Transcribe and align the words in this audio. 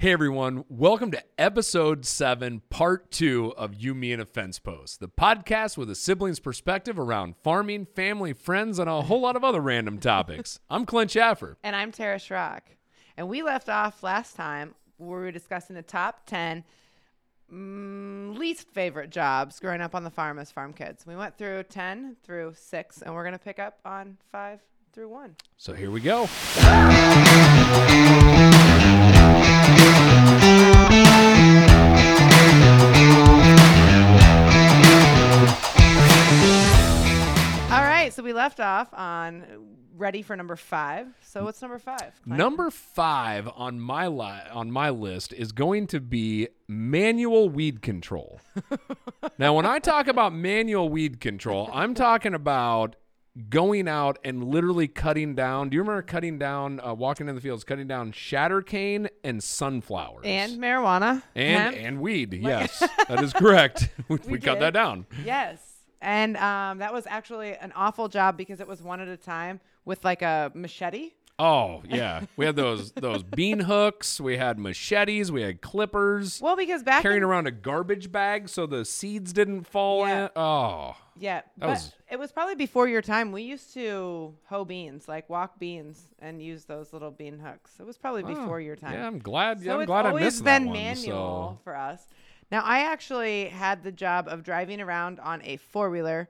Hey 0.00 0.12
everyone, 0.12 0.64
welcome 0.68 1.10
to 1.10 1.20
episode 1.36 2.06
7, 2.06 2.62
part 2.70 3.10
2 3.10 3.54
of 3.56 3.74
You 3.74 3.96
Me 3.96 4.12
and 4.12 4.22
a 4.22 4.24
Fence 4.24 4.60
Post, 4.60 5.00
the 5.00 5.08
podcast 5.08 5.76
with 5.76 5.90
a 5.90 5.96
sibling's 5.96 6.38
perspective 6.38 7.00
around 7.00 7.34
farming, 7.42 7.88
family, 7.96 8.32
friends, 8.32 8.78
and 8.78 8.88
a 8.88 9.02
whole 9.02 9.20
lot 9.20 9.34
of 9.34 9.42
other 9.42 9.60
random 9.60 9.98
topics. 9.98 10.60
I'm 10.70 10.86
Clint 10.86 11.10
Schaffer. 11.10 11.58
And 11.64 11.74
I'm 11.74 11.90
Tara 11.90 12.18
Schrock. 12.18 12.60
And 13.16 13.28
we 13.28 13.42
left 13.42 13.68
off 13.68 14.04
last 14.04 14.36
time 14.36 14.76
where 14.98 15.18
we 15.18 15.24
were 15.24 15.32
discussing 15.32 15.74
the 15.74 15.82
top 15.82 16.26
10 16.26 16.62
mm, 17.52 18.38
least 18.38 18.70
favorite 18.70 19.10
jobs 19.10 19.58
growing 19.58 19.80
up 19.80 19.96
on 19.96 20.04
the 20.04 20.10
farm 20.10 20.38
as 20.38 20.52
farm 20.52 20.74
kids. 20.74 21.06
We 21.08 21.16
went 21.16 21.36
through 21.36 21.64
10 21.64 22.18
through 22.22 22.54
6, 22.56 23.02
and 23.02 23.16
we're 23.16 23.24
going 23.24 23.32
to 23.32 23.40
pick 23.40 23.58
up 23.58 23.80
on 23.84 24.16
5 24.30 24.60
through 24.92 25.08
1. 25.08 25.34
So 25.56 25.72
here 25.72 25.90
we 25.90 26.00
go. 26.00 26.28
right, 38.08 38.14
so 38.14 38.22
we 38.22 38.32
left 38.32 38.60
off 38.60 38.88
on 38.92 39.44
ready 39.96 40.22
for 40.22 40.36
number 40.36 40.56
5. 40.56 41.08
So 41.22 41.44
what's 41.44 41.60
number 41.60 41.78
5? 41.78 41.98
Clint? 41.98 42.38
Number 42.38 42.70
5 42.70 43.48
on 43.54 43.80
my 43.80 44.06
li- 44.06 44.48
on 44.52 44.70
my 44.70 44.90
list 44.90 45.32
is 45.32 45.52
going 45.52 45.86
to 45.88 46.00
be 46.00 46.48
manual 46.68 47.48
weed 47.48 47.82
control. 47.82 48.40
now, 49.38 49.54
when 49.54 49.66
I 49.66 49.78
talk 49.78 50.06
about 50.08 50.32
manual 50.32 50.88
weed 50.88 51.20
control, 51.20 51.68
I'm 51.72 51.94
talking 51.94 52.34
about 52.34 52.96
going 53.50 53.86
out 53.88 54.18
and 54.24 54.42
literally 54.44 54.88
cutting 54.88 55.34
down. 55.34 55.68
Do 55.68 55.76
you 55.76 55.80
remember 55.82 56.02
cutting 56.02 56.38
down, 56.38 56.80
uh, 56.80 56.94
walking 56.94 57.28
in 57.28 57.34
the 57.36 57.40
fields, 57.40 57.62
cutting 57.62 57.86
down 57.86 58.10
shatter 58.12 58.62
cane 58.62 59.08
and 59.22 59.42
sunflowers 59.42 60.22
And 60.24 60.58
marijuana. 60.58 61.22
and 61.36 61.74
hemp. 61.74 61.76
and 61.76 62.00
weed? 62.00 62.32
Yes, 62.34 62.80
that 63.08 63.22
is 63.22 63.32
correct. 63.32 63.90
we 64.08 64.18
we 64.26 64.38
cut 64.40 64.58
that 64.60 64.74
down. 64.74 65.06
Yes. 65.24 65.67
And 66.00 66.36
um, 66.36 66.78
that 66.78 66.92
was 66.92 67.06
actually 67.08 67.54
an 67.54 67.72
awful 67.74 68.08
job 68.08 68.36
because 68.36 68.60
it 68.60 68.68
was 68.68 68.80
one 68.82 69.00
at 69.00 69.08
a 69.08 69.16
time 69.16 69.60
with 69.84 70.04
like 70.04 70.22
a 70.22 70.50
machete. 70.54 71.10
Oh 71.40 71.82
yeah, 71.88 72.22
we 72.36 72.46
had 72.46 72.56
those 72.56 72.90
those 72.92 73.22
bean 73.22 73.60
hooks. 73.60 74.20
We 74.20 74.36
had 74.38 74.58
machetes. 74.58 75.30
We 75.30 75.42
had 75.42 75.60
clippers. 75.60 76.40
Well, 76.42 76.56
because 76.56 76.82
back 76.82 77.00
carrying 77.02 77.22
in, 77.22 77.28
around 77.28 77.46
a 77.46 77.52
garbage 77.52 78.10
bag 78.10 78.48
so 78.48 78.66
the 78.66 78.84
seeds 78.84 79.32
didn't 79.32 79.62
fall 79.64 80.04
Yeah. 80.04 80.24
in. 80.24 80.30
Oh, 80.34 80.96
yeah, 81.16 81.42
but 81.56 81.68
was- 81.70 81.92
it 82.10 82.18
was 82.18 82.32
probably 82.32 82.56
before 82.56 82.88
your 82.88 83.02
time. 83.02 83.30
We 83.30 83.42
used 83.42 83.72
to 83.74 84.34
hoe 84.46 84.64
beans, 84.64 85.06
like 85.06 85.30
walk 85.30 85.60
beans, 85.60 86.08
and 86.18 86.42
use 86.42 86.64
those 86.64 86.92
little 86.92 87.12
bean 87.12 87.38
hooks. 87.38 87.72
It 87.78 87.86
was 87.86 87.98
probably 87.98 88.24
before 88.24 88.60
your 88.60 88.74
time. 88.74 88.94
Oh, 88.94 88.98
yeah. 88.98 89.06
I'm 89.06 89.18
glad. 89.20 89.62
so 89.62 89.74
I'm 89.74 89.80
it's 89.82 89.86
glad 89.86 90.06
I 90.06 90.08
always 90.08 90.24
missed 90.24 90.44
been 90.44 90.64
that 90.64 90.70
one. 90.70 90.76
manual 90.76 91.52
So 91.56 91.60
for 91.62 91.76
us. 91.76 92.04
Now, 92.50 92.62
I 92.64 92.80
actually 92.90 93.46
had 93.48 93.82
the 93.82 93.92
job 93.92 94.26
of 94.28 94.42
driving 94.42 94.80
around 94.80 95.20
on 95.20 95.42
a 95.44 95.56
four 95.58 95.90
wheeler 95.90 96.28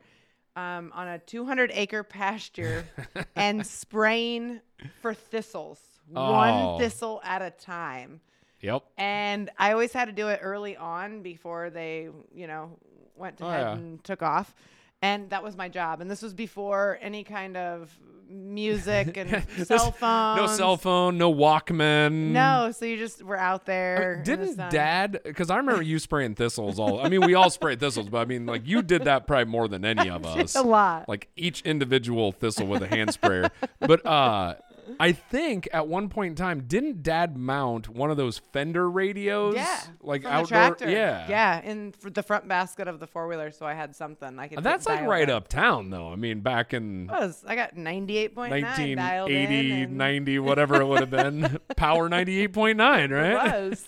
um, 0.56 0.90
on 0.94 1.06
a 1.06 1.18
200 1.20 1.70
acre 1.72 2.02
pasture 2.02 2.84
and 3.36 3.64
spraying 3.66 4.60
for 5.00 5.14
thistles, 5.14 5.80
Oh. 6.16 6.32
one 6.32 6.78
thistle 6.80 7.20
at 7.22 7.42
a 7.42 7.50
time. 7.50 8.20
yep. 8.60 8.82
And 8.96 9.50
I 9.58 9.72
always 9.72 9.92
had 9.92 10.06
to 10.06 10.12
do 10.12 10.28
it 10.28 10.40
early 10.42 10.74
on 10.76 11.22
before 11.22 11.68
they, 11.70 12.08
you 12.34 12.46
know, 12.46 12.78
went 13.14 13.36
to 13.38 13.44
Oh, 13.44 13.50
head 13.50 13.60
yeah. 13.60 13.72
and 13.74 14.02
took 14.02 14.22
off. 14.22 14.54
And 15.02 15.30
that 15.30 15.42
was 15.44 15.56
my 15.56 15.68
job. 15.68 16.00
And 16.00 16.10
this 16.10 16.22
was 16.22 16.34
before 16.34 16.98
any 17.00 17.22
kind 17.24 17.56
of 17.56 17.96
music 18.30 19.16
and 19.16 19.46
cell 19.66 19.92
phones. 19.92 20.36
No 20.40 20.46
cell 20.48 20.76
phone. 20.76 21.16
No 21.18 21.32
Walkman. 21.32 22.30
No, 22.32 22.72
so 22.72 22.84
you 22.84 22.96
just 22.96 23.22
were 23.22 23.38
out 23.38 23.64
there. 23.64 24.22
the 24.24 24.36
Didn't 24.36 24.56
sun. 24.56 24.70
Dad? 24.72 25.20
Because 25.24 25.50
I 25.50 25.56
remember 25.56 25.82
you 25.82 25.98
spraying 25.98 26.34
thistles 26.34 26.78
all. 26.78 27.00
I 27.00 27.08
mean, 27.08 27.24
we 27.24 27.34
all 27.34 27.48
sprayed 27.48 27.80
thistles, 27.80 28.08
but 28.08 28.18
I 28.18 28.24
mean, 28.24 28.44
like 28.46 28.66
you 28.66 28.82
did 28.82 29.04
that 29.04 29.26
probably 29.26 29.46
more 29.46 29.68
than 29.68 29.84
any 29.84 30.10
of 30.10 30.26
us. 30.26 30.56
a 30.56 30.62
lot? 30.62 31.08
Like 31.08 31.28
each 31.36 31.62
individual 31.62 32.32
thistle 32.32 32.66
with 32.66 32.82
a 32.82 32.88
hand 32.88 33.12
sprayer. 33.14 33.50
But 33.80 34.04
uh, 34.04 34.54
I 35.00 35.12
think 35.12 35.68
at 35.72 35.86
one 35.88 36.08
point 36.08 36.30
in 36.32 36.36
time, 36.36 36.64
didn't 36.66 37.02
Dad 37.02 37.36
mount 37.36 37.88
one 37.88 38.10
of 38.10 38.16
those 38.16 38.38
Fender 38.38 38.90
radios? 38.90 39.54
Yeah, 39.54 39.80
like 40.02 40.22
from 40.22 40.30
the 40.30 40.36
outdoor. 40.36 40.46
tractor. 40.46 40.90
Yeah, 40.90 41.26
yeah, 41.28 41.62
in 41.62 41.94
the 42.02 42.22
front 42.22 42.48
basket 42.48 42.88
of 42.88 43.00
the 43.00 43.06
four 43.06 43.26
wheeler, 43.28 43.50
so 43.50 43.66
I 43.66 43.74
had 43.74 43.94
something 43.94 44.38
I 44.38 44.48
could. 44.48 44.62
That's 44.62 44.86
like 44.86 45.06
right 45.06 45.28
in. 45.28 45.30
uptown, 45.30 45.90
though. 45.90 46.12
I 46.12 46.16
mean, 46.16 46.40
back 46.40 46.74
in 46.74 47.06
Was 47.08 47.44
I 47.46 47.54
got 47.54 47.76
ninety 47.76 48.16
eight 48.18 48.34
point 48.34 48.50
nine 48.50 48.62
1980, 48.62 49.82
and 49.82 49.96
90, 49.98 50.38
whatever 50.40 50.80
it 50.80 50.86
would 50.86 51.00
have 51.00 51.10
been. 51.10 51.58
Power 51.76 52.08
98.9, 52.08 52.78
right? 53.10 53.54
It 53.54 53.70
was. 53.70 53.84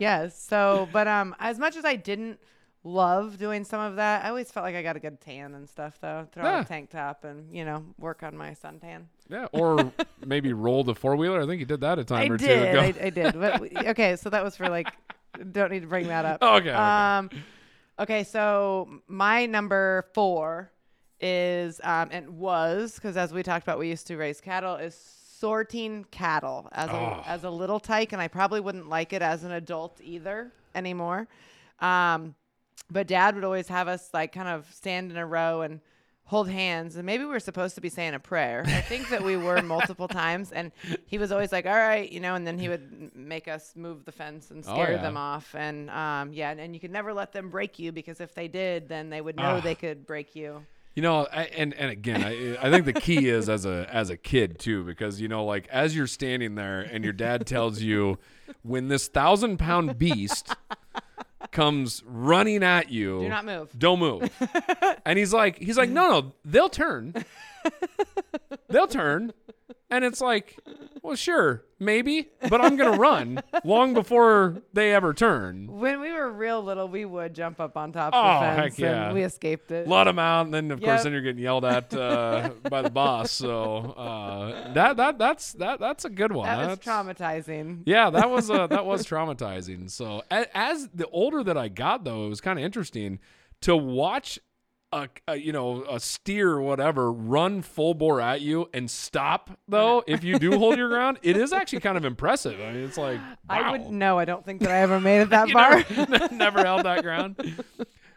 yes. 0.00 0.40
So, 0.40 0.88
but 0.92 1.06
um, 1.08 1.34
as 1.38 1.58
much 1.58 1.76
as 1.76 1.84
I 1.84 1.96
didn't 1.96 2.38
love 2.84 3.38
doing 3.38 3.64
some 3.64 3.80
of 3.80 3.96
that, 3.96 4.24
I 4.24 4.28
always 4.28 4.50
felt 4.50 4.64
like 4.64 4.74
I 4.74 4.82
got 4.82 4.96
a 4.96 5.00
good 5.00 5.20
tan 5.20 5.54
and 5.54 5.68
stuff, 5.68 5.98
though. 6.00 6.26
Throw 6.32 6.44
on 6.44 6.60
a 6.60 6.64
tank 6.64 6.90
top 6.90 7.24
and 7.24 7.52
you 7.54 7.64
know 7.64 7.84
work 7.98 8.22
on 8.22 8.36
my 8.36 8.50
suntan. 8.52 9.04
Yeah, 9.28 9.46
or 9.52 9.92
maybe 10.26 10.52
roll 10.52 10.82
the 10.84 10.94
four 10.94 11.16
wheeler. 11.16 11.42
I 11.42 11.46
think 11.46 11.60
you 11.60 11.66
did 11.66 11.80
that 11.82 11.98
a 11.98 12.04
time 12.04 12.30
I 12.30 12.34
or 12.34 12.38
two 12.38 12.46
ago. 12.46 12.80
I, 12.80 12.94
I 13.02 13.10
did. 13.10 13.34
But 13.38 13.60
we- 13.60 13.70
okay, 13.88 14.16
so 14.16 14.30
that 14.30 14.42
was 14.44 14.56
for 14.56 14.68
like. 14.68 14.88
Don't 15.52 15.70
need 15.70 15.80
to 15.80 15.86
bring 15.86 16.08
that 16.08 16.24
up. 16.24 16.38
Oh, 16.42 16.56
okay, 16.56 16.70
okay. 16.70 16.76
Um, 16.76 17.30
okay. 18.00 18.24
So 18.24 19.00
my 19.06 19.46
number 19.46 20.06
four 20.12 20.72
is 21.20 21.80
um 21.84 22.08
and 22.10 22.30
was 22.38 22.94
because 22.96 23.16
as 23.16 23.32
we 23.32 23.42
talked 23.42 23.62
about, 23.62 23.78
we 23.78 23.88
used 23.88 24.06
to 24.08 24.16
raise 24.16 24.40
cattle 24.40 24.74
is 24.76 24.94
sorting 25.38 26.04
cattle 26.10 26.68
as 26.72 26.90
a 26.90 26.92
Oh. 26.92 27.22
as 27.26 27.44
a 27.44 27.50
little 27.50 27.78
tyke, 27.78 28.12
and 28.12 28.20
I 28.20 28.26
probably 28.28 28.60
wouldn't 28.60 28.88
like 28.88 29.12
it 29.12 29.22
as 29.22 29.44
an 29.44 29.52
adult 29.52 30.00
either 30.02 30.50
anymore. 30.74 31.28
Um, 31.78 32.34
but 32.90 33.06
Dad 33.06 33.34
would 33.34 33.44
always 33.44 33.68
have 33.68 33.88
us 33.88 34.10
like 34.12 34.32
kind 34.32 34.48
of 34.48 34.66
stand 34.72 35.10
in 35.10 35.16
a 35.16 35.26
row 35.26 35.62
and 35.62 35.80
hold 36.24 36.48
hands 36.48 36.94
and 36.94 37.04
maybe 37.04 37.24
we 37.24 37.30
were 37.30 37.40
supposed 37.40 37.74
to 37.74 37.80
be 37.80 37.88
saying 37.88 38.14
a 38.14 38.20
prayer 38.20 38.62
i 38.64 38.80
think 38.82 39.08
that 39.08 39.20
we 39.24 39.36
were 39.36 39.60
multiple 39.62 40.06
times 40.22 40.52
and 40.52 40.70
he 41.04 41.18
was 41.18 41.32
always 41.32 41.50
like 41.50 41.66
all 41.66 41.72
right 41.74 42.12
you 42.12 42.20
know 42.20 42.36
and 42.36 42.46
then 42.46 42.56
he 42.56 42.68
would 42.68 43.10
make 43.16 43.48
us 43.48 43.72
move 43.74 44.04
the 44.04 44.12
fence 44.12 44.52
and 44.52 44.64
Oh, 44.68 44.74
scare 44.74 44.92
yeah. 44.92 45.02
them 45.02 45.16
off 45.16 45.52
and 45.56 45.90
um, 45.90 46.32
yeah 46.32 46.52
and, 46.52 46.60
and 46.60 46.72
you 46.72 46.78
could 46.78 46.92
never 46.92 47.12
let 47.12 47.32
them 47.32 47.50
break 47.50 47.80
you 47.80 47.90
because 47.90 48.20
if 48.20 48.32
they 48.32 48.46
did 48.46 48.88
then 48.88 49.10
they 49.10 49.20
would 49.20 49.34
know 49.34 49.56
Ah. 49.56 49.60
they 49.60 49.74
could 49.74 50.06
break 50.06 50.36
you 50.36 50.64
You 50.94 51.02
know, 51.02 51.26
I, 51.32 51.44
and 51.56 51.74
and 51.74 51.90
again, 51.90 52.22
I 52.22 52.56
I 52.64 52.70
think 52.70 52.84
the 52.84 52.92
key 52.92 53.28
is 53.28 53.48
as 53.48 53.64
a 53.64 53.86
as 53.92 54.10
a 54.10 54.16
kid 54.16 54.58
too, 54.58 54.82
because 54.84 55.20
you 55.20 55.28
know, 55.28 55.44
like 55.44 55.66
as 55.68 55.94
you're 55.96 56.08
standing 56.08 56.56
there 56.56 56.80
and 56.80 57.04
your 57.04 57.12
dad 57.12 57.46
tells 57.46 57.80
you, 57.80 58.18
when 58.62 58.88
this 58.88 59.06
thousand 59.08 59.58
pound 59.58 59.98
beast 59.98 60.54
comes 61.50 62.02
running 62.06 62.62
at 62.62 62.90
you, 62.90 63.20
do 63.20 63.28
not 63.28 63.44
move. 63.44 63.70
Don't 63.76 63.98
move. 63.98 64.30
and 65.04 65.18
he's 65.18 65.32
like, 65.32 65.58
he's 65.58 65.76
like, 65.76 65.90
no, 65.90 66.20
no, 66.20 66.32
they'll 66.44 66.68
turn, 66.68 67.14
they'll 68.68 68.86
turn, 68.86 69.32
and 69.90 70.04
it's 70.04 70.20
like, 70.20 70.58
well, 71.02 71.16
sure, 71.16 71.64
maybe, 71.78 72.28
but 72.48 72.60
I'm 72.60 72.76
gonna 72.76 72.98
run 72.98 73.42
long 73.64 73.94
before 73.94 74.62
they 74.72 74.92
ever 74.94 75.14
turn. 75.14 75.66
when 75.68 76.00
we 76.00 76.12
were 76.12 76.30
real 76.30 76.62
little 76.62 76.88
we 76.88 77.04
would 77.04 77.34
jump 77.34 77.58
up 77.60 77.76
on 77.76 77.92
top 77.92 78.12
Oh, 78.14 78.20
of 78.20 78.40
the 78.40 78.46
heck 78.48 78.56
fence 78.64 78.78
yeah. 78.78 79.06
and 79.06 79.14
we 79.14 79.22
escaped 79.22 79.70
it 79.70 79.88
let 79.88 80.04
them 80.04 80.18
out, 80.18 80.46
and 80.46 80.54
then 80.54 80.70
of 80.70 80.80
course 80.80 80.98
Yep. 80.98 81.02
then 81.04 81.12
you're 81.12 81.22
getting 81.22 81.42
yelled 81.42 81.64
at 81.64 81.92
uh, 81.94 82.50
by 82.68 82.82
the 82.82 82.90
boss. 82.90 83.30
So 83.30 83.92
uh, 83.92 84.72
that 84.74 84.96
that 84.98 85.18
that's 85.18 85.52
that 85.54 85.80
that's 85.80 86.04
a 86.04 86.10
good 86.10 86.32
one. 86.32 86.46
that 86.46 86.58
was 86.68 86.78
That's- 86.78 86.86
traumatizing 86.86 87.82
Yeah, 87.86 88.10
that 88.10 88.30
was 88.30 88.50
uh, 88.50 88.66
that 88.68 88.84
was 88.86 89.06
traumatizing. 89.06 89.90
So 89.90 90.22
a- 90.30 90.56
as 90.56 90.88
the 90.94 91.06
older 91.08 91.42
that 91.44 91.56
I 91.56 91.68
got, 91.68 92.04
though, 92.04 92.26
it 92.26 92.28
was 92.28 92.40
kind 92.40 92.58
of 92.58 92.64
interesting 92.64 93.18
to 93.62 93.76
watch. 93.76 94.38
A, 94.92 95.08
a 95.28 95.36
you 95.36 95.52
know 95.52 95.84
a 95.88 96.00
steer 96.00 96.50
or 96.50 96.62
whatever 96.62 97.12
run 97.12 97.62
full 97.62 97.94
bore 97.94 98.20
at 98.20 98.40
you 98.40 98.68
and 98.74 98.90
stop 98.90 99.50
though 99.68 100.02
if 100.08 100.24
you 100.24 100.36
do 100.36 100.58
hold 100.58 100.76
your 100.76 100.88
ground 100.94 101.18
it 101.22 101.36
is 101.36 101.52
actually 101.52 101.78
kind 101.78 101.96
of 101.96 102.04
impressive 102.04 102.60
I 102.60 102.72
mean 102.72 102.82
it's 102.82 102.98
like 102.98 103.20
i 103.48 103.60
wow. 103.62 103.70
would 103.72 103.90
no 103.92 104.18
i 104.18 104.24
don't 104.24 104.44
think 104.44 104.60
that 104.62 104.72
i 104.72 104.78
ever 104.78 104.98
made 104.98 105.20
it 105.20 105.30
that 105.30 105.48
far 105.52 105.84
never, 106.08 106.34
never 106.34 106.64
held 106.64 106.84
that 106.86 107.02
ground. 107.04 107.36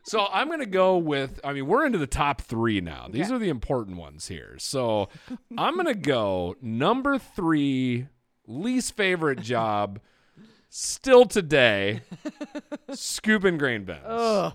So 0.05 0.27
I'm 0.33 0.49
gonna 0.49 0.65
go 0.65 0.97
with. 0.97 1.39
I 1.45 1.53
mean, 1.53 1.65
we're 1.65 1.85
into 1.85 1.97
the 1.97 2.07
top 2.07 2.41
three 2.41 2.81
now. 2.81 3.07
These 3.09 3.27
Okay. 3.27 3.35
are 3.35 3.39
the 3.39 3.47
important 3.47 3.95
ones 3.97 4.27
here. 4.27 4.55
So 4.57 5.07
I'm 5.57 5.77
gonna 5.77 5.93
go 5.93 6.55
number 6.61 7.17
three, 7.17 8.07
least 8.45 8.97
favorite 8.97 9.39
job, 9.39 10.01
still 10.67 11.23
today, 11.25 12.01
scooping 12.93 13.57
grain 13.57 13.85
bins. 13.85 14.03
Ugh. 14.05 14.53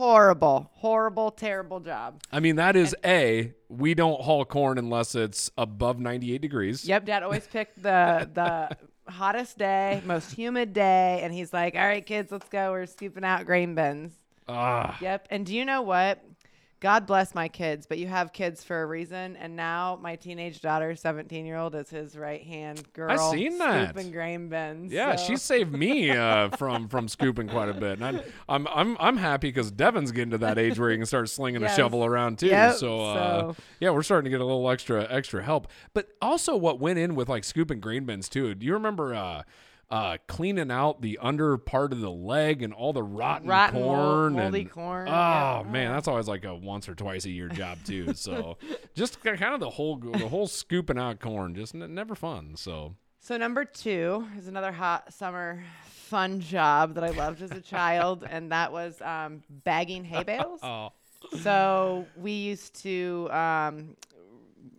Horrible, 0.00 0.70
horrible, 0.76 1.30
terrible 1.30 1.78
job. 1.78 2.22
I 2.32 2.40
mean, 2.40 2.56
that 2.56 2.74
is 2.74 2.96
a. 3.04 3.52
We 3.68 3.92
don't 3.92 4.18
haul 4.18 4.46
corn 4.46 4.78
unless 4.78 5.14
it's 5.14 5.50
above 5.58 6.00
98 6.00 6.40
degrees. 6.40 6.86
Yep, 6.86 7.04
Dad 7.04 7.22
always 7.22 7.46
picked 7.46 7.82
the 7.82 8.26
the 8.32 8.78
hottest 9.12 9.58
day, 9.58 10.00
most 10.06 10.32
humid 10.32 10.72
day, 10.72 11.20
and 11.22 11.34
he's 11.34 11.52
like, 11.52 11.74
"All 11.74 11.82
right, 11.82 12.06
kids, 12.06 12.32
let's 12.32 12.48
go. 12.48 12.70
We're 12.70 12.86
scooping 12.86 13.24
out 13.24 13.44
grain 13.44 13.74
bins." 13.74 14.14
Ah. 14.48 14.96
Yep. 15.02 15.28
And 15.30 15.44
do 15.44 15.54
you 15.54 15.66
know 15.66 15.82
what? 15.82 16.24
God 16.80 17.06
bless 17.06 17.34
my 17.34 17.46
kids, 17.48 17.84
but 17.86 17.98
you 17.98 18.06
have 18.06 18.32
kids 18.32 18.64
for 18.64 18.80
a 18.82 18.86
reason. 18.86 19.36
And 19.36 19.54
now 19.54 19.98
my 20.00 20.16
teenage 20.16 20.62
daughter, 20.62 20.96
17 20.96 21.44
year 21.44 21.58
old, 21.58 21.74
is 21.74 21.90
his 21.90 22.16
right 22.16 22.42
hand 22.42 22.90
girl. 22.94 23.10
I 23.10 23.30
seen 23.36 23.58
that. 23.58 23.90
Scooping 23.90 24.10
grain 24.12 24.48
bins. 24.48 24.90
Yeah, 24.90 25.16
so- 25.16 25.24
she 25.26 25.36
saved 25.36 25.72
me 25.72 26.10
uh, 26.16 26.48
from 26.56 26.88
from 26.88 27.06
scooping 27.06 27.48
quite 27.48 27.68
a 27.68 27.74
bit, 27.74 28.00
and 28.00 28.04
I, 28.18 28.24
I'm 28.48 28.66
I'm 28.68 28.96
I'm 28.98 29.16
happy 29.18 29.48
because 29.48 29.70
Devin's 29.70 30.10
getting 30.10 30.30
to 30.30 30.38
that 30.38 30.58
age 30.58 30.78
where 30.78 30.90
he 30.90 30.96
can 30.96 31.04
start 31.04 31.28
slinging 31.28 31.60
Yes. 31.60 31.74
a 31.74 31.76
shovel 31.76 32.02
around 32.02 32.38
too. 32.38 32.46
Yep, 32.46 32.76
so, 32.76 33.00
uh, 33.04 33.40
so- 33.52 33.56
yeah, 33.80 33.90
we're 33.90 34.02
starting 34.02 34.24
to 34.24 34.30
get 34.30 34.40
a 34.40 34.46
little 34.46 34.70
extra 34.70 35.06
extra 35.10 35.42
help. 35.42 35.68
But 35.92 36.08
also, 36.22 36.56
what 36.56 36.80
went 36.80 36.98
in 36.98 37.14
with 37.14 37.28
like 37.28 37.44
scooping 37.44 37.80
grain 37.80 38.06
bins 38.06 38.28
too? 38.28 38.54
Do 38.54 38.64
you 38.64 38.72
remember? 38.72 39.14
Uh, 39.14 39.42
uh, 39.90 40.18
cleaning 40.28 40.70
out 40.70 41.02
the 41.02 41.18
under 41.20 41.56
part 41.56 41.92
of 41.92 42.00
the 42.00 42.10
leg 42.10 42.62
and 42.62 42.72
all 42.72 42.92
the 42.92 43.02
rotten, 43.02 43.48
Rotten, 43.48 43.80
mold- 43.80 43.96
corn 43.96 44.32
moldy 44.34 44.60
and 44.60 44.70
corn, 44.70 45.08
oh 45.08 45.12
yeah. 45.12 45.62
man, 45.68 45.92
that's 45.92 46.06
always 46.06 46.28
like 46.28 46.44
a 46.44 46.54
once 46.54 46.88
or 46.88 46.94
twice 46.94 47.24
a 47.24 47.30
year 47.30 47.48
job 47.48 47.78
too. 47.84 48.14
So 48.20 48.58
just 48.94 49.22
kind 49.22 49.42
of 49.54 49.60
the 49.60 49.70
whole 49.70 49.96
the 49.96 50.28
whole 50.28 50.46
scooping 50.46 50.98
out 50.98 51.20
corn, 51.20 51.54
just 51.54 51.74
n- 51.74 51.94
never 51.94 52.14
fun. 52.14 52.54
So 52.56 52.94
So 53.18 53.36
number 53.36 53.64
two 53.64 54.26
is 54.38 54.46
another 54.46 54.72
hot 54.72 55.12
summer 55.12 55.62
fun 55.86 56.40
job 56.40 56.94
that 56.94 57.04
I 57.04 57.10
loved 57.10 57.40
as 57.42 57.50
a 57.50 57.60
child, 57.60 58.24
and 58.30 58.52
that 58.52 58.72
was 58.72 59.00
um, 59.00 59.42
bagging 59.64 60.04
hay 60.04 60.22
bales. 60.22 60.60
oh 60.62 60.92
so 61.42 62.06
we 62.16 62.32
used 62.32 62.82
to 62.82 63.28
um, 63.30 63.96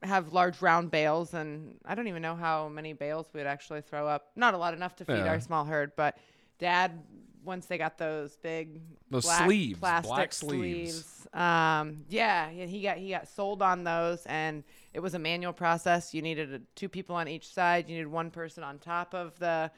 have 0.03 0.33
large 0.33 0.61
round 0.61 0.91
bales, 0.91 1.33
and 1.33 1.77
I 1.85 1.95
don't 1.95 2.07
even 2.07 2.21
know 2.21 2.35
how 2.35 2.67
many 2.69 2.93
bales 2.93 3.27
we'd 3.33 3.45
actually 3.45 3.81
throw 3.81 4.07
up. 4.07 4.31
Not 4.35 4.53
a 4.53 4.57
lot 4.57 4.73
enough 4.73 4.95
to 4.97 5.05
feed 5.05 5.17
Yeah. 5.17 5.29
our 5.29 5.39
small 5.39 5.65
herd, 5.65 5.91
but 5.95 6.17
Dad, 6.59 7.03
once 7.43 7.65
they 7.65 7.77
got 7.77 7.97
those 7.97 8.35
big 8.37 8.81
Those 9.09 9.23
black 9.23 9.45
sleeves, 9.45 9.79
plastic 9.79 10.09
black 10.09 10.33
sleeves. 10.33 11.27
um, 11.33 12.05
yeah, 12.09 12.49
he 12.49 12.81
got 12.81 12.97
he 12.97 13.09
got 13.09 13.27
sold 13.27 13.61
on 13.61 13.83
those, 13.83 14.25
and 14.27 14.63
it 14.93 14.99
was 14.99 15.13
a 15.13 15.19
manual 15.19 15.53
process. 15.53 16.13
You 16.13 16.21
needed 16.21 16.53
a, 16.53 16.59
two 16.75 16.89
people 16.89 17.15
on 17.15 17.27
each 17.27 17.51
side. 17.51 17.87
You 17.89 17.95
needed 17.95 18.07
one 18.11 18.29
person 18.31 18.63
on 18.63 18.77
top 18.79 19.13
of 19.15 19.37
the 19.39 19.71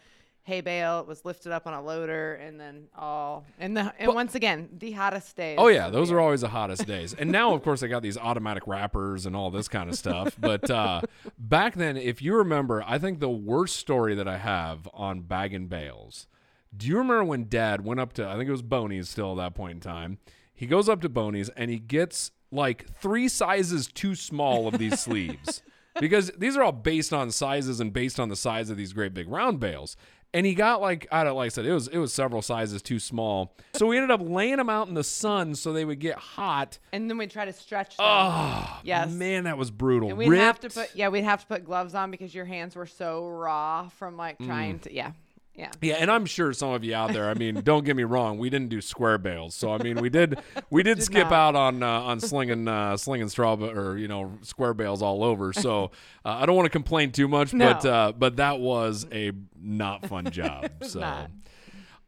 hay 0.43 0.61
bale. 0.61 0.99
It 0.99 1.07
was 1.07 1.25
lifted 1.25 1.51
up 1.51 1.65
on 1.65 1.73
a 1.73 1.81
loader, 1.81 2.35
and 2.35 2.59
then 2.59 2.87
all 2.95 3.45
and 3.59 3.75
the 3.75 3.93
and 3.97 4.13
once 4.13 4.35
again 4.35 4.69
the 4.77 4.91
hottest 4.91 5.35
days. 5.35 5.57
Oh 5.59 5.67
yeah, 5.67 5.89
those 5.89 6.11
are 6.11 6.19
always 6.19 6.41
the 6.41 6.49
hottest 6.49 6.85
days. 6.85 7.13
And 7.13 7.31
now, 7.31 7.53
of 7.53 7.63
course, 7.63 7.79
they 7.79 7.87
got 7.87 8.03
these 8.03 8.17
automatic 8.17 8.67
wrappers 8.67 9.25
and 9.25 9.35
all 9.35 9.49
this 9.49 9.67
kind 9.67 9.89
of 9.89 9.95
stuff. 9.97 10.35
But 10.39 10.69
uh, 10.69 11.01
back 11.39 11.75
then, 11.75 11.97
if 11.97 12.21
you 12.21 12.35
remember, 12.35 12.83
I 12.85 12.99
think 12.99 13.19
the 13.19 13.29
worst 13.29 13.77
story 13.77 14.15
that 14.15 14.27
I 14.27 14.37
have 14.37 14.87
on 14.93 15.21
bagging 15.21 15.67
bales. 15.67 16.27
Do 16.75 16.87
you 16.87 16.97
remember 16.97 17.23
when 17.23 17.47
Dad 17.49 17.85
went 17.85 17.99
up 17.99 18.13
to? 18.13 18.27
I 18.27 18.35
think 18.35 18.47
it 18.47 18.51
was 18.51 18.63
Boney's 18.63 19.07
still 19.07 19.31
at 19.31 19.37
that 19.37 19.55
point 19.55 19.73
in 19.73 19.79
time. 19.79 20.17
He 20.53 20.65
goes 20.65 20.89
up 20.89 21.01
to 21.01 21.09
Boney's 21.09 21.49
and 21.49 21.69
he 21.69 21.77
gets 21.77 22.31
like 22.51 22.87
three 22.95 23.27
sizes 23.27 23.87
too 23.87 24.15
small 24.15 24.67
of 24.67 24.77
these 24.77 24.99
sleeves 25.01 25.61
because 25.99 26.31
these 26.37 26.55
are 26.57 26.63
all 26.63 26.71
based 26.71 27.13
on 27.13 27.31
sizes 27.31 27.79
and 27.79 27.91
based 27.93 28.19
on 28.19 28.29
the 28.29 28.35
size 28.35 28.69
of 28.69 28.77
these 28.77 28.93
great 28.93 29.13
big 29.13 29.27
round 29.29 29.59
bales. 29.59 29.95
And 30.35 30.47
he 30.47 30.55
got 30.55 30.81
like 30.81 31.07
I 31.11 31.23
don't 31.23 31.35
like 31.35 31.45
I 31.45 31.49
said 31.49 31.65
it 31.67 31.73
was 31.73 31.87
it 31.89 31.99
was 31.99 32.11
several 32.11 32.41
sizes 32.41 32.81
too 32.81 32.97
small. 32.97 33.55
So 33.75 33.85
we 33.85 33.97
ended 33.97 34.09
up 34.09 34.19
laying 34.23 34.57
them 34.57 34.67
out 34.67 34.87
in 34.87 34.95
the 34.95 35.03
sun 35.03 35.53
so 35.53 35.71
they 35.73 35.85
would 35.85 35.99
get 35.99 36.17
hot. 36.17 36.79
and 36.91 37.07
then 37.07 37.19
we 37.19 37.27
try 37.27 37.45
to 37.45 37.53
stretch 37.53 37.97
them. 37.97 38.05
Oh 38.09 38.79
Yes. 38.83 39.11
man, 39.11 39.43
that 39.43 39.59
was 39.59 39.69
brutal. 39.69 40.09
and 40.09 40.17
we'd 40.17 40.35
have 40.35 40.59
to 40.61 40.69
put 40.71 40.95
yeah, 40.95 41.09
we'd 41.09 41.23
have 41.23 41.41
to 41.41 41.45
put 41.47 41.63
gloves 41.65 41.93
on 41.93 42.09
because 42.09 42.33
your 42.33 42.45
hands 42.45 42.75
were 42.75 42.87
so 42.87 43.27
raw 43.27 43.89
from 43.89 44.17
like 44.17 44.39
Mm. 44.39 44.45
trying 44.47 44.79
to 44.79 44.93
yeah. 44.93 45.11
Yeah. 45.55 45.69
Yeah, 45.81 45.95
and 45.99 46.09
I'm 46.09 46.25
sure 46.25 46.51
some 46.51 46.71
of 46.71 46.83
you 46.83 46.95
out 46.95 47.13
there. 47.13 47.29
I 47.29 47.35
mean, 47.35 47.61
don't 47.61 47.85
get 47.85 47.95
me 47.95 48.03
wrong. 48.03 48.39
We 48.39 48.49
didn't 48.49 48.69
do 48.69 48.81
square 48.81 49.19
bales, 49.19 49.53
so 49.53 49.71
I 49.71 49.77
mean, 49.77 50.01
we 50.01 50.09
did 50.09 50.39
we 50.71 50.81
did, 50.81 50.97
Did 50.97 51.03
skip 51.03 51.29
not. 51.29 51.33
out 51.33 51.55
on 51.55 51.83
uh, 51.83 51.87
on 51.87 52.19
slinging 52.19 52.67
uh, 52.67 52.97
slinging 52.97 53.29
straw 53.29 53.55
or 53.55 53.97
you 53.97 54.07
know 54.07 54.31
square 54.41 54.73
bales 54.73 55.03
all 55.03 55.23
over. 55.23 55.53
So 55.53 55.91
uh, 56.25 56.29
I 56.29 56.47
don't 56.47 56.55
want 56.55 56.65
to 56.65 56.71
complain 56.71 57.11
too 57.11 57.27
much, 57.27 57.51
but 57.55 57.85
uh, 57.85 58.13
but 58.17 58.37
that 58.37 58.59
was 58.59 59.05
a 59.11 59.31
not 59.61 60.07
fun 60.07 60.31
job. 60.31 60.71
so 60.81 61.01
not. 61.01 61.29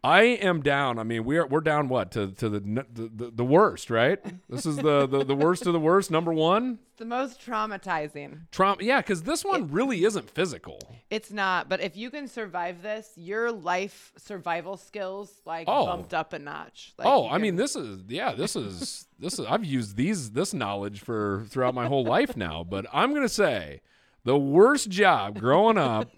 I 0.05 0.21
am 0.23 0.61
down. 0.61 0.99
I 0.99 1.03
mean, 1.03 1.23
we're 1.25 1.47
we're 1.47 1.61
down 1.61 1.89
what 1.89 2.11
to 2.11 2.27
to 2.33 2.47
the 2.49 2.59
the, 2.59 3.09
the, 3.15 3.31
the 3.31 3.45
worst, 3.45 3.89
right? 3.89 4.19
This 4.49 4.65
is 4.65 4.75
the, 4.77 5.07
the 5.07 5.23
the 5.23 5.35
worst 5.35 5.65
of 5.65 5.73
the 5.73 5.79
worst. 5.79 6.11
Number 6.11 6.31
one, 6.31 6.77
It's 6.91 6.99
the 6.99 7.05
most 7.05 7.41
traumatizing. 7.41 8.41
trauma. 8.51 8.77
Yeah, 8.83 9.01
because 9.01 9.23
this 9.23 9.43
one 9.43 9.71
really 9.71 10.03
isn't 10.05 10.29
physical. 10.29 10.79
It's 11.09 11.31
not, 11.31 11.69
but 11.69 11.81
if 11.81 11.97
you 11.97 12.09
can 12.11 12.27
survive 12.27 12.81
this, 12.83 13.09
your 13.15 13.51
life 13.51 14.13
survival 14.17 14.77
skills 14.77 15.41
like 15.45 15.65
Oh. 15.67 15.85
bumped 15.87 16.13
up 16.13 16.33
a 16.33 16.39
notch. 16.39 16.93
Like 16.99 17.07
Oh, 17.07 17.27
I 17.27 17.37
mean, 17.39 17.55
this 17.55 17.75
is 17.75 18.01
yeah, 18.07 18.33
this 18.33 18.55
is 18.55 19.07
this 19.17 19.39
is 19.39 19.45
I've 19.47 19.65
used 19.65 19.97
these 19.97 20.31
this 20.31 20.53
knowledge 20.53 20.99
for 21.01 21.45
throughout 21.49 21.73
my 21.73 21.87
whole 21.87 22.03
life 22.05 22.37
now. 22.37 22.63
But 22.63 22.85
I'm 22.93 23.13
gonna 23.13 23.27
say 23.29 23.81
the 24.23 24.37
worst 24.37 24.89
job 24.89 25.39
growing 25.39 25.77
up 25.77 26.09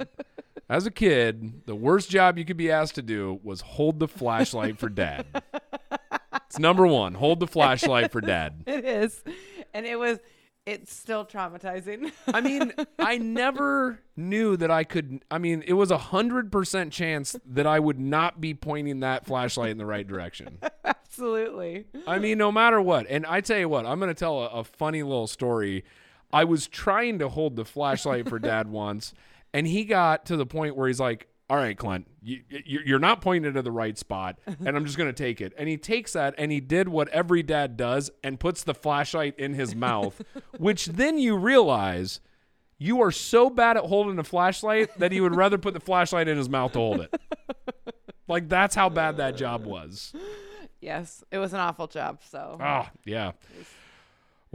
as 0.70 0.86
a 0.86 0.92
kid, 0.92 1.66
the 1.66 1.76
worst 1.76 2.10
job 2.10 2.38
you 2.38 2.46
could 2.46 2.58
be 2.58 2.72
asked 2.72 2.96
to 2.96 3.02
do 3.02 3.40
was 3.44 3.62
hold 3.62 4.00
the 4.00 4.08
flashlight 4.08 4.78
for 4.78 4.90
dad. 4.90 5.26
It's 6.50 6.60
number 6.60 6.88
one. 6.88 7.14
Hold 7.16 7.40
the 7.40 7.48
flashlight 7.48 8.12
for 8.12 8.22
dad. 8.22 8.64
it 8.68 8.86
is, 8.86 9.24
and 9.74 9.86
it 9.86 10.00
was. 10.00 10.20
It's 10.66 10.94
still 10.94 11.26
traumatizing. 11.26 12.12
I 12.28 12.42
mean, 12.42 12.74
I 13.00 13.18
never 13.18 14.02
knew 14.18 14.58
that 14.58 14.70
I 14.70 14.84
could. 14.84 15.24
I 15.32 15.38
mean, 15.38 15.64
it 15.66 15.74
was 15.74 15.92
a 15.92 15.98
hundred 15.98 16.52
percent 16.52 16.92
chance 16.92 17.38
that 17.46 17.68
I 17.68 17.80
would 17.80 18.00
not 18.00 18.42
be 18.42 18.54
pointing 18.54 19.02
that 19.02 19.26
flashlight 19.26 19.72
in 19.72 19.78
the 19.78 19.86
right 19.86 20.08
direction. 20.08 20.60
Absolutely. 20.84 21.86
I 22.06 22.20
mean, 22.20 22.38
no 22.38 22.52
matter 22.52 22.82
what. 22.82 23.08
And 23.10 23.26
I 23.26 23.42
tell 23.42 23.58
you 23.58 23.70
what, 23.70 23.86
I'm 23.86 24.00
going 24.00 24.10
to 24.10 24.20
tell 24.20 24.40
a, 24.40 24.48
a 24.48 24.64
funny 24.64 25.04
little 25.04 25.28
story. 25.28 25.86
I 26.32 26.44
was 26.44 26.68
trying 26.68 27.20
to 27.20 27.30
hold 27.30 27.56
the 27.56 27.66
flashlight 27.66 28.28
for 28.28 28.40
dad 28.40 28.68
once, 28.68 29.14
and 29.58 29.68
he 29.68 29.84
got 29.86 30.26
to 30.28 30.38
the 30.38 30.46
point 30.46 30.76
where 30.76 30.88
he's 30.88 31.00
like, 31.00 31.28
all 31.50 31.58
right, 31.58 31.78
Clint, 31.78 32.08
you, 32.22 32.42
you- 32.50 32.82
you're 32.86 33.00
not 33.00 33.22
pointing 33.22 33.54
to 33.54 33.62
the 33.62 33.72
right 33.72 33.98
spot, 33.98 34.38
and 34.46 34.76
I'm 34.76 34.86
just 34.86 34.98
going 34.98 35.10
to 35.10 35.14
take 35.24 35.40
it. 35.42 35.54
And 35.58 35.68
he 35.70 35.78
takes 35.78 36.14
that, 36.14 36.36
and 36.38 36.52
he 36.52 36.60
did 36.60 36.90
what 36.90 37.08
every 37.10 37.42
dad 37.42 37.78
does 37.78 38.12
and 38.24 38.40
puts 38.40 38.64
the 38.64 38.74
flashlight 38.74 39.40
in 39.40 39.54
his 39.54 39.74
mouth, 39.74 40.22
which 40.58 40.88
then 40.88 41.18
you 41.18 41.38
realize 41.38 42.20
you 42.78 43.02
are 43.02 43.12
so 43.12 43.50
bad 43.50 43.78
at 43.78 43.84
holding 43.86 44.20
a 44.20 44.24
flashlight 44.24 44.90
that 45.00 45.12
he 45.14 45.22
would 45.22 45.36
rather 45.36 45.58
put 45.58 45.74
the 45.74 45.80
flashlight 45.80 46.28
in 46.28 46.38
his 46.38 46.50
mouth 46.50 46.74
to 46.74 46.80
hold 46.80 47.00
it. 47.02 47.16
Like, 48.28 48.50
that's 48.50 48.76
how 48.76 48.90
bad 48.90 49.18
that 49.18 49.38
job 49.38 49.66
was. 49.66 50.14
Yes, 50.82 51.24
it 51.32 51.38
was 51.40 51.54
an 51.54 51.60
awful 51.62 51.88
job. 51.88 52.20
So 52.30 52.58
Oh, 52.62 52.88
yeah. 53.06 53.32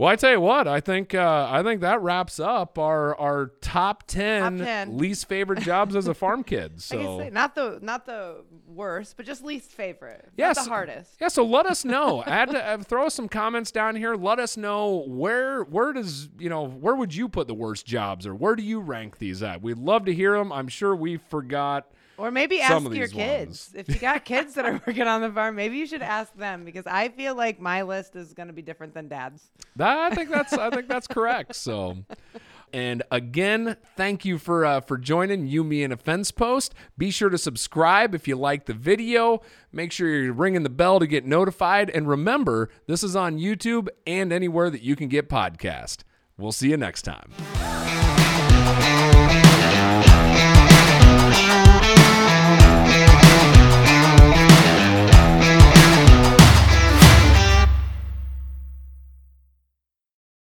Well, 0.03 0.11
I 0.11 0.17
tell 0.17 0.31
you 0.31 0.41
what, 0.41 0.67
I 0.67 0.81
think 0.81 1.15
uh, 1.15 1.47
I 1.49 1.63
think 1.63 1.79
that 1.79 2.01
wraps 2.01 2.37
up 2.37 2.77
our 2.77 3.17
our 3.17 3.53
top 3.61 4.03
ten, 4.05 4.57
Top 4.57 4.67
10. 4.67 4.97
least 4.97 5.29
favorite 5.29 5.59
jobs 5.61 5.95
as 5.95 6.09
a 6.09 6.13
farm 6.13 6.43
kid. 6.43 6.81
So 6.81 7.19
say, 7.19 7.29
not 7.29 7.55
the 7.55 7.79
not 7.81 8.05
the 8.05 8.43
worst, 8.67 9.15
but 9.15 9.25
just 9.25 9.45
least 9.45 9.71
favorite. 9.71 10.29
Yes. 10.35 10.57
Not 10.57 10.65
the 10.65 10.69
hardest. 10.69 11.15
yeah, 11.21 11.29
so 11.29 11.45
let 11.45 11.67
us 11.67 11.85
know. 11.85 12.21
Add 12.27 12.53
uh, 12.53 12.79
throw 12.79 13.07
some 13.07 13.29
comments 13.29 13.71
down 13.71 13.95
here. 13.95 14.15
Let 14.15 14.39
us 14.39 14.57
know 14.57 15.05
where 15.07 15.63
where 15.63 15.93
does 15.93 16.27
you 16.37 16.49
know 16.49 16.67
where 16.67 16.95
would 16.97 17.15
you 17.15 17.29
put 17.29 17.47
the 17.47 17.53
worst 17.53 17.85
jobs 17.85 18.27
or 18.27 18.35
where 18.35 18.57
do 18.57 18.63
you 18.63 18.81
rank 18.81 19.19
these 19.19 19.41
at? 19.41 19.61
We'd 19.61 19.77
love 19.77 20.03
to 20.03 20.13
hear 20.13 20.37
them. 20.37 20.51
I'm 20.51 20.67
sure 20.67 20.93
we 20.93 21.15
forgot. 21.15 21.89
Or 22.17 22.29
maybe 22.31 22.61
ask 22.61 22.91
your 22.91 23.07
kids. 23.07 23.71
If 23.75 23.89
you 23.89 23.95
got 23.95 24.23
kids 24.25 24.53
that 24.53 24.65
are 24.65 24.81
working 24.85 25.07
on 25.07 25.21
the 25.21 25.31
farm, 25.31 25.55
maybe 25.55 25.77
you 25.77 25.87
should 25.87 26.01
ask 26.01 26.35
them 26.35 26.63
because 26.63 26.85
I 26.85 27.09
feel 27.09 27.35
like 27.35 27.59
my 27.59 27.81
list 27.81 28.15
is 28.15 28.33
going 28.33 28.47
to 28.47 28.53
be 28.53 28.61
different 28.61 28.93
than 28.93 29.07
dad's. 29.07 29.49
That, 29.75 30.11
I 30.11 30.15
think 30.15 30.29
that's 30.29 30.53
I 30.53 30.69
think 30.69 30.87
that's 30.87 31.07
correct. 31.07 31.55
So, 31.55 31.97
and 32.71 33.01
again, 33.09 33.77
thank 33.97 34.25
you 34.25 34.37
for 34.37 34.63
uh, 34.63 34.81
for 34.81 34.97
joining 34.97 35.47
you, 35.47 35.63
me, 35.63 35.83
and 35.83 35.91
a 35.91 35.97
fence 35.97 36.29
post. 36.29 36.75
Be 36.97 37.09
sure 37.09 37.29
to 37.29 37.37
subscribe 37.37 38.13
if 38.13 38.27
you 38.27 38.35
like 38.35 38.65
the 38.65 38.73
video. 38.73 39.41
Make 39.71 39.91
sure 39.91 40.07
you're 40.07 40.33
ringing 40.33 40.63
the 40.63 40.69
bell 40.69 40.99
to 40.99 41.07
get 41.07 41.25
notified. 41.25 41.89
And 41.89 42.07
remember, 42.07 42.69
this 42.85 43.03
is 43.03 43.15
on 43.15 43.39
YouTube 43.39 43.87
and 44.05 44.31
anywhere 44.31 44.69
that 44.69 44.83
you 44.83 44.95
can 44.95 45.07
get 45.07 45.29
podcast. 45.29 46.03
We'll 46.37 46.51
see 46.51 46.69
you 46.69 46.77
next 46.77 47.03
time. 47.03 47.31